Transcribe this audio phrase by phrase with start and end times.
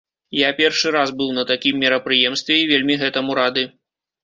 [0.35, 3.71] Я першы раз быў на такім мерапрыемстве і вельмі гэтаму рады.